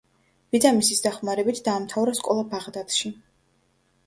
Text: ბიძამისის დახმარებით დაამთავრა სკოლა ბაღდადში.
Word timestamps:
ბიძამისის 0.55 1.03
დახმარებით 1.07 1.61
დაამთავრა 1.67 2.17
სკოლა 2.21 2.47
ბაღდადში. 2.55 3.13